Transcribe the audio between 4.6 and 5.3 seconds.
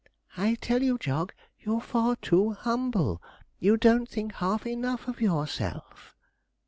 enough of